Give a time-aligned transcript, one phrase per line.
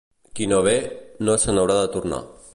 [0.39, 0.73] Qui no ve,
[1.29, 2.25] no se n'haurà de tornar.